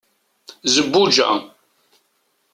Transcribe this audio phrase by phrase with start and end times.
[0.73, 1.29] zebbuǧa